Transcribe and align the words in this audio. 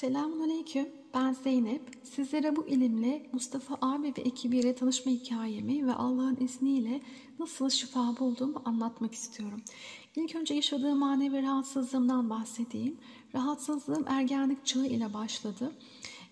Selamünaleyküm. 0.00 0.88
Ben 1.14 1.32
Zeynep. 1.32 1.82
Sizlere 2.02 2.56
bu 2.56 2.66
ilimle 2.66 3.30
Mustafa 3.32 3.78
abi 3.80 4.06
ve 4.06 4.20
ekibiyle 4.20 4.74
tanışma 4.74 5.12
hikayemi 5.12 5.86
ve 5.86 5.94
Allah'ın 5.94 6.36
izniyle 6.40 7.00
nasıl 7.38 7.70
şifa 7.70 8.16
bulduğumu 8.18 8.62
anlatmak 8.64 9.14
istiyorum. 9.14 9.62
İlk 10.16 10.36
önce 10.36 10.54
yaşadığım 10.54 10.98
manevi 10.98 11.42
rahatsızlığımdan 11.42 12.30
bahsedeyim. 12.30 12.98
Rahatsızlığım 13.34 14.04
ergenlik 14.08 14.66
çağı 14.66 14.86
ile 14.86 15.14
başladı. 15.14 15.72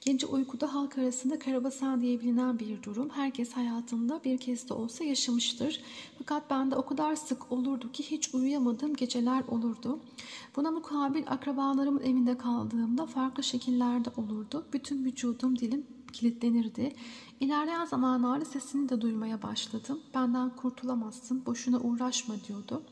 Gece 0.00 0.26
uykuda 0.26 0.74
halk 0.74 0.98
arasında 0.98 1.38
karabasan 1.38 2.00
diye 2.00 2.20
bilinen 2.20 2.58
bir 2.58 2.82
durum. 2.82 3.10
Herkes 3.10 3.52
hayatında 3.52 4.20
bir 4.24 4.38
kez 4.38 4.68
de 4.68 4.74
olsa 4.74 5.04
yaşamıştır. 5.04 5.80
Fakat 6.18 6.50
bende 6.50 6.76
o 6.76 6.86
kadar 6.86 7.16
sık 7.16 7.52
olurdu 7.52 7.92
ki 7.92 8.10
hiç 8.10 8.34
uyuyamadığım 8.34 8.96
geceler 8.96 9.42
olurdu. 9.48 10.00
Buna 10.56 10.70
mukabil 10.70 11.22
akrabalarımın 11.26 12.00
evinde 12.00 12.38
kaldığımda 12.38 13.06
farklı 13.06 13.42
şekillerde 13.42 14.10
olurdu. 14.16 14.64
Bütün 14.72 15.04
vücudum, 15.04 15.58
dilim 15.58 15.86
kilitlenirdi. 16.12 16.94
İlerleyen 17.40 17.84
zamanlarda 17.84 18.44
sesini 18.44 18.88
de 18.88 19.00
duymaya 19.00 19.42
başladım. 19.42 20.00
Benden 20.14 20.56
kurtulamazsın, 20.56 21.46
boşuna 21.46 21.80
uğraşma 21.80 22.34
diyordu. 22.48 22.82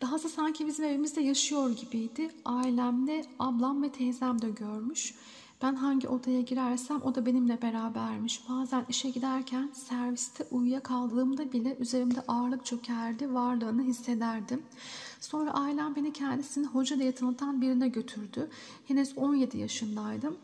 Dahası 0.00 0.28
sanki 0.28 0.66
bizim 0.66 0.84
evimizde 0.84 1.20
yaşıyor 1.20 1.70
gibiydi. 1.70 2.30
Ailemde 2.44 3.24
ablam 3.38 3.82
ve 3.82 3.92
teyzem 3.92 4.42
de 4.42 4.50
görmüş. 4.50 5.14
Ben 5.62 5.74
hangi 5.74 6.08
odaya 6.08 6.40
girersem 6.40 7.02
o 7.02 7.14
da 7.14 7.26
benimle 7.26 7.62
berabermiş. 7.62 8.48
Bazen 8.48 8.86
işe 8.88 9.10
giderken 9.10 9.70
serviste 9.74 10.44
uyuyakaldığımda 10.50 11.52
bile 11.52 11.76
üzerimde 11.76 12.20
ağırlık 12.28 12.66
çökerdi, 12.66 13.34
varlığını 13.34 13.82
hissederdim. 13.82 14.62
Sonra 15.20 15.54
ailem 15.54 15.96
beni 15.96 16.12
kendisini 16.12 16.66
hoca 16.66 16.98
diye 16.98 17.12
tanıtan 17.12 17.60
birine 17.60 17.88
götürdü. 17.88 18.50
Henüz 18.88 19.18
17 19.18 19.58
yaşındaydım. 19.58 20.36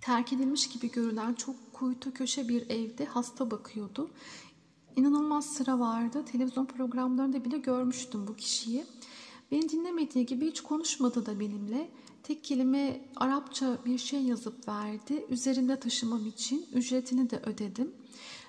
Terk 0.00 0.32
edilmiş 0.32 0.68
gibi 0.68 0.90
görünen 0.90 1.34
çok 1.34 1.72
kuytu 1.72 2.14
köşe 2.14 2.48
bir 2.48 2.70
evde 2.70 3.04
hasta 3.04 3.50
bakıyordu. 3.50 4.10
İnanılmaz 4.96 5.46
sıra 5.46 5.78
vardı. 5.78 6.24
Televizyon 6.24 6.66
programlarında 6.66 7.44
bile 7.44 7.58
görmüştüm 7.58 8.26
bu 8.26 8.36
kişiyi. 8.36 8.84
Beni 9.50 9.68
dinlemediği 9.68 10.26
gibi 10.26 10.46
hiç 10.46 10.60
konuşmadı 10.60 11.26
da 11.26 11.40
benimle. 11.40 11.90
Tek 12.26 12.44
kelime 12.44 13.00
Arapça 13.16 13.78
bir 13.84 13.98
şey 13.98 14.22
yazıp 14.22 14.68
verdi. 14.68 15.26
Üzerinde 15.28 15.80
taşımam 15.80 16.26
için 16.26 16.66
ücretini 16.72 17.30
de 17.30 17.38
ödedim. 17.46 17.94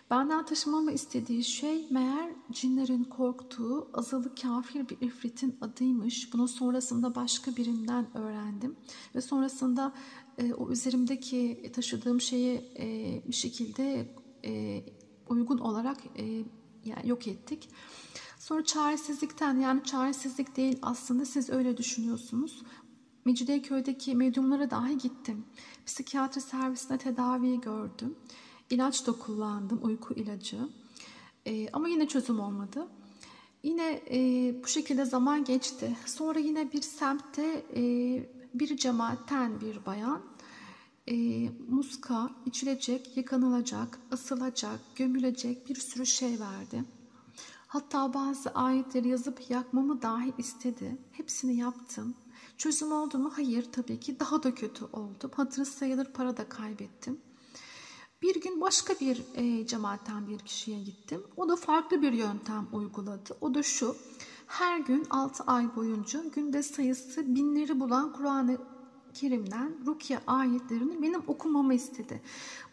Benden 0.09 0.45
taşımamı 0.45 0.91
istediği 0.91 1.43
şey 1.43 1.87
meğer 1.89 2.29
cinlerin 2.51 3.03
korktuğu 3.03 3.89
azılı 3.93 4.35
kafir 4.35 4.89
bir 4.89 5.01
ifritin 5.01 5.57
adıymış. 5.61 6.33
Bunu 6.33 6.47
sonrasında 6.47 7.15
başka 7.15 7.55
birinden 7.55 8.17
öğrendim. 8.17 8.75
Ve 9.15 9.21
sonrasında 9.21 9.93
e, 10.37 10.53
o 10.53 10.71
üzerimdeki 10.71 11.71
taşıdığım 11.75 12.21
şeyi 12.21 12.61
e, 12.79 13.21
bir 13.27 13.35
şekilde 13.35 14.15
e, 14.45 14.83
uygun 15.29 15.57
olarak 15.57 15.97
e, 16.15 16.23
yani 16.85 17.09
yok 17.09 17.27
ettik. 17.27 17.69
Sonra 18.39 18.63
çaresizlikten 18.63 19.59
yani 19.59 19.83
çaresizlik 19.83 20.57
değil 20.57 20.79
aslında 20.81 21.25
siz 21.25 21.49
öyle 21.49 21.77
düşünüyorsunuz. 21.77 22.63
Mecidiyeköy'deki 23.27 24.15
medyumlara 24.15 24.71
dahi 24.71 24.97
gittim. 24.97 25.45
Psikiyatri 25.85 26.41
servisinde 26.41 26.97
tedaviyi 26.97 27.61
gördüm. 27.61 28.15
İlaç 28.69 29.07
da 29.07 29.11
kullandım, 29.11 29.79
uyku 29.83 30.13
ilacı. 30.13 30.57
Ee, 31.45 31.69
ama 31.73 31.87
yine 31.87 32.07
çözüm 32.07 32.39
olmadı. 32.39 32.87
Yine 33.63 34.01
e, 34.11 34.19
bu 34.63 34.67
şekilde 34.67 35.05
zaman 35.05 35.43
geçti. 35.43 35.97
Sonra 36.05 36.39
yine 36.39 36.71
bir 36.71 36.81
semtte 36.81 37.65
e, 37.75 37.81
bir 38.53 38.77
cemaatten 38.77 39.61
bir 39.61 39.85
bayan 39.85 40.21
e, 41.07 41.15
muska, 41.69 42.29
içilecek, 42.45 43.17
yıkanılacak, 43.17 43.99
ısılacak, 44.13 44.79
gömülecek 44.95 45.69
bir 45.69 45.75
sürü 45.75 46.05
şey 46.05 46.39
verdi. 46.39 46.83
Hatta 47.67 48.13
bazı 48.13 48.49
ayetleri 48.49 49.07
yazıp 49.07 49.49
yakmamı 49.49 50.01
dahi 50.01 50.33
istedi. 50.37 50.97
Hepsini 51.11 51.55
yaptım. 51.55 52.15
Çözüm 52.57 52.91
oldu 52.91 53.19
mu? 53.19 53.31
Hayır 53.35 53.71
tabii 53.71 53.99
ki. 53.99 54.19
Daha 54.19 54.43
da 54.43 54.55
kötü 54.55 54.85
oldum. 54.85 55.31
Hatırı 55.35 55.65
sayılır 55.65 56.05
para 56.13 56.37
da 56.37 56.49
kaybettim. 56.49 57.21
Bir 58.21 58.41
gün 58.41 58.61
başka 58.61 58.93
bir 58.93 59.23
e, 59.35 59.67
cemaatten 59.67 60.27
bir 60.27 60.39
kişiye 60.39 60.83
gittim. 60.83 61.23
O 61.37 61.49
da 61.49 61.55
farklı 61.55 62.01
bir 62.01 62.13
yöntem 62.13 62.67
uyguladı. 62.71 63.37
O 63.41 63.53
da 63.53 63.63
şu. 63.63 63.95
Her 64.47 64.79
gün 64.79 65.07
6 65.09 65.43
ay 65.43 65.75
boyunca 65.75 66.23
günde 66.35 66.63
sayısı 66.63 67.35
binleri 67.35 67.79
bulan 67.79 68.13
Kur'an-ı 68.13 68.57
Kerim'den 69.13 69.85
Rukiye 69.85 70.19
ayetlerini 70.27 71.01
benim 71.01 71.21
okumamı 71.27 71.73
istedi. 71.73 72.21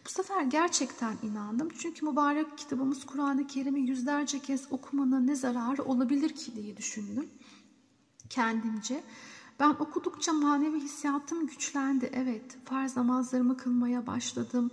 Bu 0.05 0.09
sefer 0.09 0.41
gerçekten 0.41 1.17
inandım. 1.23 1.69
Çünkü 1.79 2.05
mübarek 2.05 2.57
kitabımız 2.57 3.05
Kur'an-ı 3.05 3.47
Kerim'i 3.47 3.81
yüzlerce 3.81 4.39
kez 4.39 4.71
okumanın 4.71 5.27
ne 5.27 5.35
zararı 5.35 5.83
olabilir 5.83 6.29
ki 6.29 6.55
diye 6.55 6.77
düşündüm 6.77 7.29
kendimce. 8.29 9.03
Ben 9.59 9.69
okudukça 9.69 10.33
manevi 10.33 10.79
hissiyatım 10.79 11.47
güçlendi. 11.47 12.09
Evet, 12.13 12.57
farz 12.65 12.97
namazlarımı 12.97 13.57
kılmaya 13.57 14.07
başladım. 14.07 14.71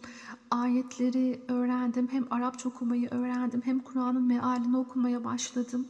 Ayetleri 0.50 1.44
öğrendim. 1.48 2.08
Hem 2.12 2.26
Arapça 2.30 2.68
okumayı 2.68 3.08
öğrendim 3.10 3.62
hem 3.64 3.78
Kur'an'ın 3.80 4.22
mealini 4.22 4.76
okumaya 4.76 5.24
başladım. 5.24 5.86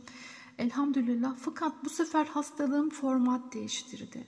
Elhamdülillah. 0.59 1.37
Fakat 1.39 1.73
bu 1.85 1.89
sefer 1.89 2.27
hastalığım 2.27 2.91
format 2.91 3.55
değiştirdi. 3.55 4.27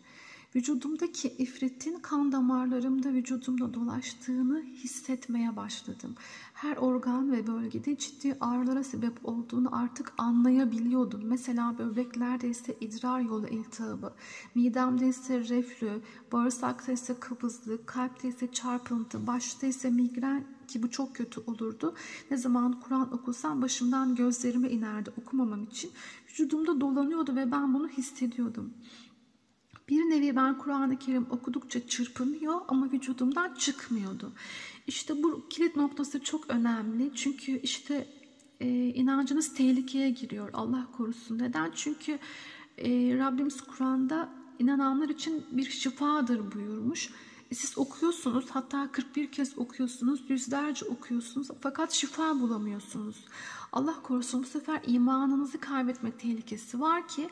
Vücudumdaki 0.57 1.29
ifritin 1.29 1.99
kan 1.99 2.33
damarlarımda 2.33 3.13
vücudumda 3.13 3.75
dolaştığını 3.75 4.63
hissetmeye 4.63 5.57
başladım. 5.57 6.15
Her 6.55 6.77
organ 6.77 7.33
ve 7.33 7.47
bölgede 7.47 7.99
ciddi 7.99 8.37
ağrılara 8.41 8.85
sebep 8.85 9.29
olduğunu 9.29 9.77
artık 9.77 10.13
anlayabiliyordum. 10.19 11.21
Mesela 11.25 11.79
böbreklerde 11.79 12.49
ise 12.49 12.77
idrar 12.81 13.21
yolu 13.21 13.49
iltihabı, 13.49 14.15
midemde 14.55 15.09
ise 15.09 15.49
reflü, 15.49 16.03
bağırsakta 16.33 16.93
ise 16.93 17.21
kabızlık, 17.21 17.87
kalpte 17.87 18.29
ise 18.29 18.53
çarpıntı, 18.53 19.27
başta 19.27 19.67
ise 19.67 19.91
migren 19.91 20.45
ki 20.69 20.83
bu 20.83 20.91
çok 20.91 21.17
kötü 21.17 21.41
olurdu. 21.41 21.95
Ne 22.31 22.37
zaman 22.37 22.81
Kur'an 22.81 23.15
okusam 23.15 23.63
başımdan 23.63 24.15
gözlerime 24.15 24.71
inerdi 24.71 25.13
okumamam 25.23 25.65
için. 25.65 25.91
Vücudumda 26.31 26.81
dolanıyordu 26.81 27.37
ve 27.37 27.53
ben 27.53 27.75
bunu 27.75 27.89
hissediyordum. 27.89 28.75
Bir 29.89 30.01
nevi 30.01 30.37
ben 30.37 30.59
Kur'an-ı 30.59 30.99
Kerim 30.99 31.27
okudukça 31.31 31.87
çırpınıyor 31.87 32.61
ama 32.69 32.93
vücudumdan 32.93 33.55
çıkmıyordu. 33.55 34.33
İşte 34.87 35.23
bu 35.23 35.49
kilit 35.51 35.77
noktası 35.77 36.23
çok 36.23 36.51
önemli. 36.51 37.11
Çünkü 37.15 37.59
işte 37.59 38.07
e, 38.61 38.69
inancınız 38.69 39.55
tehlikeye 39.55 40.11
giriyor. 40.11 40.51
Allah 40.53 40.87
korusun. 40.97 41.39
Neden? 41.39 41.73
Çünkü 41.75 42.19
e, 42.79 42.89
Rabbimiz 43.19 43.61
Kur'an'da 43.61 44.29
inananlar 44.59 45.09
için 45.09 45.45
bir 45.53 45.71
şifadır 45.71 46.53
buyurmuş. 46.53 47.11
Siz 47.55 47.79
okuyorsunuz 47.79 48.47
hatta 48.51 48.93
41 48.93 49.33
kez 49.33 49.59
okuyorsunuz, 49.59 50.21
yüzlerce 50.29 50.87
okuyorsunuz 50.87 51.49
fakat 51.61 51.93
şifa 51.93 52.41
bulamıyorsunuz. 52.41 53.17
Allah 53.73 54.03
korusun 54.03 54.43
bu 54.43 54.47
sefer 54.47 54.81
imanınızı 54.87 55.59
kaybetme 55.61 56.11
tehlikesi 56.11 56.81
var 56.81 57.09
ki 57.09 57.31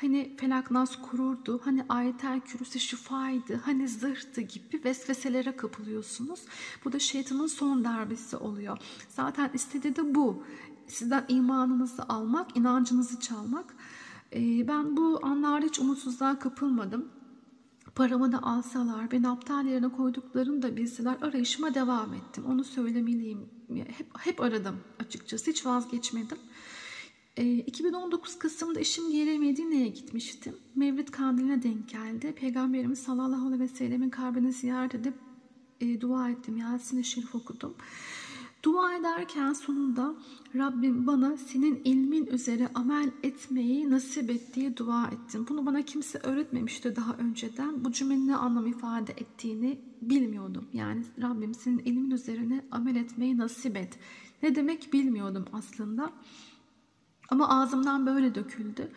Hani 0.00 0.36
felak 0.36 0.70
nas 0.70 0.96
kururdu, 1.02 1.60
hani 1.64 1.84
ayetel 1.88 2.40
kürüsü 2.40 2.80
şifaydı, 2.80 3.60
hani 3.64 3.88
zırhtı 3.88 4.40
gibi 4.40 4.84
vesveselere 4.84 5.56
kapılıyorsunuz. 5.56 6.40
Bu 6.84 6.92
da 6.92 6.98
şeytanın 6.98 7.46
son 7.46 7.84
darbesi 7.84 8.36
oluyor. 8.36 8.78
Zaten 9.08 9.50
istediği 9.54 9.96
de 9.96 10.14
bu. 10.14 10.44
Sizden 10.86 11.24
imanınızı 11.28 12.02
almak, 12.02 12.56
inancınızı 12.56 13.20
çalmak. 13.20 13.74
Ee, 14.32 14.68
ben 14.68 14.96
bu 14.96 15.20
anlarda 15.22 15.66
hiç 15.66 15.78
umutsuzluğa 15.78 16.38
kapılmadım. 16.38 17.08
Paramı 17.94 18.32
da 18.32 18.42
alsalar, 18.42 19.10
beni 19.10 19.28
aptal 19.28 19.66
yerine 19.66 19.88
koyduklarını 19.88 20.62
da 20.62 20.76
bilseler 20.76 21.16
arayışıma 21.22 21.74
devam 21.74 22.14
ettim. 22.14 22.44
Onu 22.46 22.64
söylemeliyim. 22.64 23.48
Hep, 23.74 24.06
hep 24.18 24.40
aradım 24.40 24.76
açıkçası, 25.00 25.50
hiç 25.50 25.66
vazgeçmedim. 25.66 26.38
2019 27.36 28.34
ee, 28.34 28.38
Kasım'da 28.38 28.80
eşim 28.80 29.12
geri 29.12 29.38
Medine'ye 29.38 29.88
gitmiştim. 29.88 30.56
Mevlid 30.74 31.08
kandiline 31.08 31.62
denk 31.62 31.88
geldi. 31.88 32.32
Peygamberimiz 32.32 32.98
sallallahu 32.98 33.46
aleyhi 33.46 33.62
ve 33.62 33.68
sellemin 33.68 34.10
kabrini 34.10 34.52
ziyaret 34.52 34.94
edip 34.94 35.14
e, 35.80 36.00
dua 36.00 36.30
ettim. 36.30 36.56
Yasin-i 36.56 37.04
Şerif 37.04 37.34
okudum. 37.34 37.74
Dua 38.62 38.94
ederken 38.94 39.52
sonunda 39.52 40.14
Rabbim 40.54 41.06
bana 41.06 41.36
senin 41.36 41.80
ilmin 41.84 42.26
üzere 42.26 42.68
amel 42.74 43.10
etmeyi 43.22 43.90
nasip 43.90 44.30
et 44.30 44.54
diye 44.54 44.76
dua 44.76 45.06
ettim. 45.06 45.46
Bunu 45.48 45.66
bana 45.66 45.82
kimse 45.82 46.18
öğretmemişti 46.18 46.96
daha 46.96 47.14
önceden. 47.14 47.84
Bu 47.84 47.92
cümlenin 47.92 48.28
ne 48.28 48.36
anlam 48.36 48.66
ifade 48.66 49.12
ettiğini 49.12 49.80
bilmiyordum. 50.02 50.68
Yani 50.72 51.04
Rabbim 51.22 51.54
senin 51.54 51.78
ilmin 51.78 52.10
üzerine 52.10 52.64
amel 52.70 52.96
etmeyi 52.96 53.38
nasip 53.38 53.76
et. 53.76 53.98
Ne 54.42 54.54
demek 54.54 54.92
bilmiyordum 54.92 55.44
aslında. 55.52 56.12
Ama 57.28 57.48
ağzımdan 57.48 58.06
böyle 58.06 58.34
döküldü. 58.34 58.92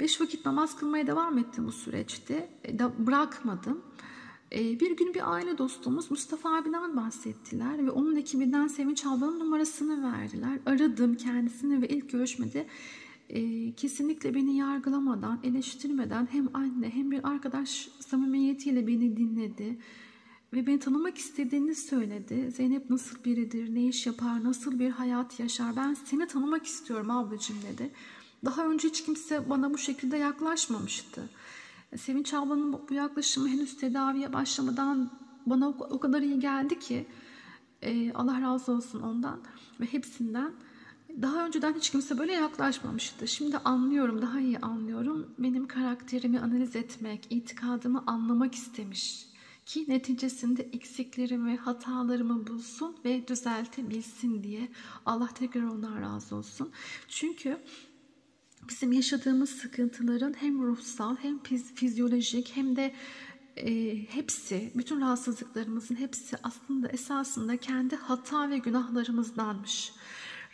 Beş 0.00 0.20
vakit 0.20 0.46
namaz 0.46 0.76
kılmaya 0.76 1.06
devam 1.06 1.38
ettim 1.38 1.66
bu 1.66 1.72
süreçte. 1.72 2.50
E, 2.68 2.78
bırakmadım. 3.06 3.82
Ee, 4.54 4.80
bir 4.80 4.96
gün 4.96 5.14
bir 5.14 5.32
aile 5.32 5.58
dostumuz 5.58 6.10
Mustafa 6.10 6.56
abiden 6.56 6.96
bahsettiler 6.96 7.86
ve 7.86 7.90
onun 7.90 8.16
ekibinden 8.16 8.66
Sevinç 8.66 9.06
ablanın 9.06 9.40
numarasını 9.40 10.12
verdiler. 10.12 10.58
Aradım 10.66 11.14
kendisini 11.14 11.82
ve 11.82 11.88
ilk 11.88 12.10
görüşmede 12.10 12.66
e, 13.28 13.72
kesinlikle 13.72 14.34
beni 14.34 14.56
yargılamadan, 14.56 15.40
eleştirmeden 15.42 16.28
hem 16.30 16.48
anne 16.54 16.90
hem 16.90 17.10
bir 17.10 17.28
arkadaş 17.28 17.88
samimiyetiyle 18.00 18.86
beni 18.86 19.16
dinledi 19.16 19.78
ve 20.52 20.66
beni 20.66 20.78
tanımak 20.78 21.18
istediğini 21.18 21.74
söyledi. 21.74 22.50
Zeynep 22.50 22.90
nasıl 22.90 23.24
biridir, 23.24 23.74
ne 23.74 23.86
iş 23.86 24.06
yapar, 24.06 24.44
nasıl 24.44 24.78
bir 24.78 24.90
hayat 24.90 25.40
yaşar, 25.40 25.76
ben 25.76 25.94
seni 25.94 26.26
tanımak 26.26 26.66
istiyorum 26.66 27.10
ablacığım 27.10 27.56
dedi. 27.72 27.90
Daha 28.44 28.66
önce 28.66 28.88
hiç 28.88 29.04
kimse 29.04 29.50
bana 29.50 29.74
bu 29.74 29.78
şekilde 29.78 30.16
yaklaşmamıştı. 30.16 31.30
Sevinç 31.96 32.34
ablanın 32.34 32.72
bu 32.88 32.94
yaklaşımı 32.94 33.48
henüz 33.48 33.76
tedaviye 33.76 34.32
başlamadan 34.32 35.10
bana 35.46 35.68
o 35.68 36.00
kadar 36.00 36.22
iyi 36.22 36.40
geldi 36.40 36.78
ki 36.78 37.06
e, 37.82 38.12
Allah 38.12 38.40
razı 38.40 38.72
olsun 38.72 39.00
ondan 39.00 39.40
ve 39.80 39.92
hepsinden. 39.92 40.52
Daha 41.22 41.46
önceden 41.46 41.74
hiç 41.74 41.90
kimse 41.90 42.18
böyle 42.18 42.32
yaklaşmamıştı. 42.32 43.28
Şimdi 43.28 43.58
anlıyorum, 43.58 44.22
daha 44.22 44.40
iyi 44.40 44.58
anlıyorum. 44.58 45.34
Benim 45.38 45.66
karakterimi 45.66 46.40
analiz 46.40 46.76
etmek, 46.76 47.26
itikadımı 47.30 48.04
anlamak 48.06 48.54
istemiş 48.54 49.26
ki 49.66 49.84
neticesinde 49.88 50.62
eksiklerimi, 50.62 51.56
hatalarımı 51.56 52.46
bulsun 52.46 52.96
ve 53.04 53.28
düzeltebilsin 53.28 54.42
diye. 54.42 54.68
Allah 55.06 55.28
tekrar 55.34 55.62
ondan 55.62 56.00
razı 56.02 56.36
olsun. 56.36 56.70
Çünkü 57.08 57.58
bizim 58.68 58.92
yaşadığımız 58.92 59.50
sıkıntıların 59.50 60.34
hem 60.40 60.62
ruhsal 60.62 61.16
hem 61.16 61.38
fizyolojik 61.74 62.52
hem 62.54 62.76
de 62.76 62.94
e, 63.56 63.96
hepsi, 64.04 64.72
bütün 64.74 65.00
rahatsızlıklarımızın 65.00 65.94
hepsi 65.94 66.36
aslında 66.42 66.88
esasında 66.88 67.56
kendi 67.56 67.96
hata 67.96 68.50
ve 68.50 68.58
günahlarımızdanmış. 68.58 69.92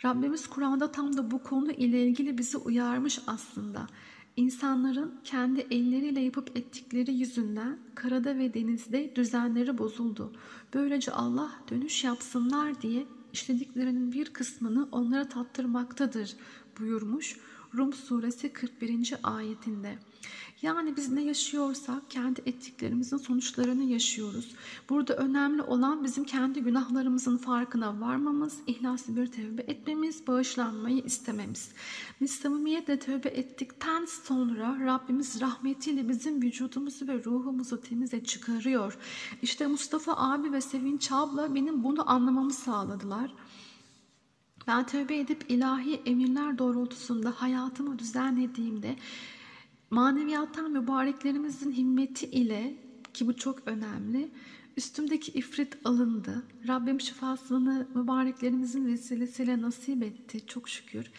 Rabbimiz 0.05 0.47
Kur'an'da 0.47 0.91
tam 0.91 1.17
da 1.17 1.31
bu 1.31 1.43
konu 1.43 1.71
ile 1.71 2.07
ilgili 2.07 2.37
bizi 2.37 2.57
uyarmış 2.57 3.19
aslında. 3.27 3.87
İnsanların 4.35 5.19
kendi 5.23 5.59
elleriyle 5.59 6.19
yapıp 6.19 6.57
ettikleri 6.57 7.13
yüzünden 7.13 7.77
karada 7.95 8.37
ve 8.37 8.53
denizde 8.53 9.15
düzenleri 9.15 9.77
bozuldu. 9.77 10.33
Böylece 10.73 11.11
Allah 11.11 11.51
dönüş 11.69 12.03
yapsınlar 12.03 12.81
diye 12.81 13.05
işlediklerinin 13.33 14.11
bir 14.11 14.33
kısmını 14.33 14.87
onlara 14.91 15.29
tattırmaktadır 15.29 16.35
buyurmuş 16.79 17.37
Rum 17.77 17.93
suresi 17.93 18.53
41. 18.53 19.13
ayetinde. 19.23 19.97
Yani 20.61 20.95
biz 20.97 21.11
ne 21.11 21.21
yaşıyorsak 21.21 22.09
kendi 22.09 22.41
ettiklerimizin 22.45 23.17
sonuçlarını 23.17 23.83
yaşıyoruz. 23.83 24.55
Burada 24.89 25.15
önemli 25.15 25.61
olan 25.61 26.03
bizim 26.03 26.23
kendi 26.23 26.61
günahlarımızın 26.61 27.37
farkına 27.37 28.01
varmamız, 28.01 28.57
ihlaslı 28.67 29.15
bir 29.15 29.27
tövbe 29.27 29.61
etmemiz, 29.61 30.27
bağışlanmayı 30.27 31.03
istememiz. 31.03 31.71
Biz 32.21 32.31
samimiyetle 32.31 32.99
tövbe 32.99 33.29
ettikten 33.29 34.05
sonra 34.05 34.85
Rabbimiz 34.85 35.41
rahmetiyle 35.41 36.09
bizim 36.09 36.41
vücudumuzu 36.41 37.07
ve 37.07 37.23
ruhumuzu 37.23 37.81
temize 37.81 38.23
çıkarıyor. 38.23 38.97
İşte 39.41 39.67
Mustafa 39.67 40.13
abi 40.17 40.51
ve 40.51 40.61
Sevinç 40.61 41.11
abla 41.11 41.55
benim 41.55 41.83
bunu 41.83 42.11
anlamamı 42.11 42.53
sağladılar. 42.53 43.33
Ben 44.67 44.85
tövbe 44.85 45.19
edip 45.19 45.45
ilahi 45.49 46.01
emirler 46.05 46.57
doğrultusunda 46.57 47.31
hayatımı 47.31 47.99
düzenlediğimde 47.99 48.95
maneviyattan 49.89 50.71
mübareklerimizin 50.71 51.71
himmeti 51.71 52.25
ile 52.25 52.73
ki 53.13 53.27
bu 53.27 53.35
çok 53.35 53.67
önemli 53.67 54.31
üstümdeki 54.77 55.31
ifrit 55.31 55.77
alındı. 55.85 56.43
Rabbim 56.67 57.01
şifasını 57.01 57.87
mübareklerimizin 57.95 58.85
vesilesiyle 58.85 59.61
nasip 59.61 60.03
etti 60.03 60.45
çok 60.47 60.69
şükür. 60.69 61.11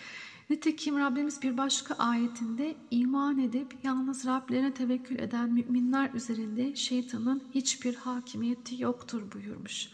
Nitekim 0.50 0.98
Rabbimiz 0.98 1.42
bir 1.42 1.56
başka 1.56 1.94
ayetinde 1.94 2.76
iman 2.90 3.38
edip 3.38 3.74
yalnız 3.82 4.26
Rablerine 4.26 4.74
tevekkül 4.74 5.18
eden 5.18 5.52
müminler 5.52 6.10
üzerinde 6.14 6.76
şeytanın 6.76 7.42
hiçbir 7.54 7.94
hakimiyeti 7.94 8.82
yoktur 8.82 9.32
buyurmuş. 9.32 9.88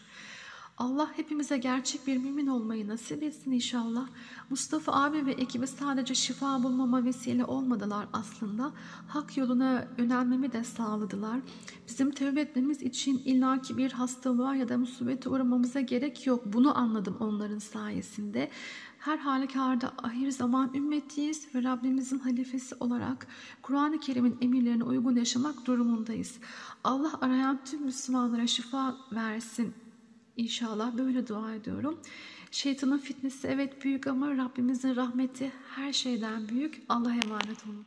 Allah 0.79 1.09
hepimize 1.15 1.57
gerçek 1.57 2.07
bir 2.07 2.17
mümin 2.17 2.47
olmayı 2.47 2.87
nasip 2.87 3.23
etsin 3.23 3.51
inşallah. 3.51 4.07
Mustafa 4.49 5.03
abi 5.03 5.25
ve 5.25 5.31
ekibi 5.31 5.67
sadece 5.67 6.15
şifa 6.15 6.63
bulmama 6.63 7.05
vesile 7.05 7.45
olmadılar 7.45 8.07
aslında. 8.13 8.71
Hak 9.07 9.37
yoluna 9.37 9.87
yönelmemi 9.97 10.51
de 10.51 10.63
sağladılar. 10.63 11.39
Bizim 11.87 12.11
tövbe 12.11 12.41
etmemiz 12.41 12.81
için 12.81 13.21
illaki 13.25 13.77
bir 13.77 13.91
hastalığa 13.91 14.55
ya 14.55 14.69
da 14.69 14.77
musibete 14.77 15.29
uğramamıza 15.29 15.81
gerek 15.81 16.27
yok. 16.27 16.43
Bunu 16.45 16.77
anladım 16.77 17.17
onların 17.19 17.59
sayesinde. 17.59 18.49
Her 18.99 19.17
halükarda 19.17 19.93
ahir 20.03 20.31
zaman 20.31 20.73
ümmetiyiz 20.73 21.55
ve 21.55 21.63
Rabbimizin 21.63 22.19
halifesi 22.19 22.75
olarak 22.79 23.27
Kur'an-ı 23.61 23.99
Kerim'in 23.99 24.37
emirlerine 24.41 24.83
uygun 24.83 25.15
yaşamak 25.15 25.65
durumundayız. 25.65 26.39
Allah 26.83 27.11
arayan 27.21 27.59
tüm 27.65 27.81
Müslümanlara 27.85 28.47
şifa 28.47 28.97
versin 29.11 29.73
İnşallah 30.39 30.97
böyle 30.97 31.27
dua 31.27 31.55
ediyorum. 31.55 31.99
Şeytanın 32.51 32.97
fitnesi 32.97 33.47
evet 33.47 33.83
büyük 33.83 34.07
ama 34.07 34.37
Rabbimizin 34.37 34.95
rahmeti 34.95 35.51
her 35.75 35.93
şeyden 35.93 36.47
büyük. 36.49 36.81
Allah'a 36.89 37.13
emanet 37.13 37.67
olun. 37.67 37.85